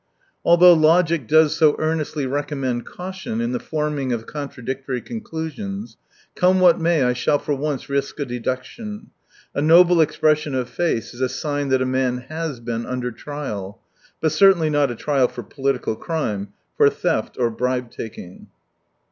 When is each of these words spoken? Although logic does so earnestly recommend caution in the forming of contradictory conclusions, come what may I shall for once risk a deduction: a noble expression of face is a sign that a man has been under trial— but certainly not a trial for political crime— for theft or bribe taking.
Although 0.43 0.73
logic 0.73 1.27
does 1.27 1.55
so 1.55 1.75
earnestly 1.77 2.25
recommend 2.25 2.87
caution 2.87 3.39
in 3.39 3.51
the 3.51 3.59
forming 3.59 4.11
of 4.11 4.25
contradictory 4.25 4.99
conclusions, 4.99 5.95
come 6.35 6.59
what 6.59 6.81
may 6.81 7.03
I 7.03 7.13
shall 7.13 7.37
for 7.37 7.53
once 7.53 7.87
risk 7.87 8.19
a 8.19 8.25
deduction: 8.25 9.11
a 9.53 9.61
noble 9.61 10.01
expression 10.01 10.55
of 10.55 10.69
face 10.71 11.13
is 11.13 11.21
a 11.21 11.29
sign 11.29 11.69
that 11.69 11.83
a 11.83 11.85
man 11.85 12.17
has 12.29 12.59
been 12.59 12.87
under 12.87 13.11
trial— 13.11 13.79
but 14.21 14.31
certainly 14.31 14.71
not 14.71 14.89
a 14.89 14.95
trial 14.95 15.27
for 15.27 15.43
political 15.43 15.95
crime— 15.95 16.47
for 16.77 16.89
theft 16.89 17.35
or 17.39 17.51
bribe 17.51 17.91
taking. 17.91 18.47